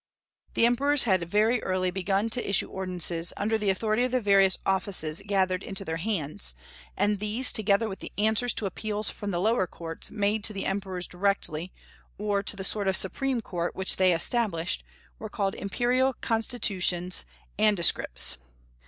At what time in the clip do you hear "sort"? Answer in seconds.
12.63-12.87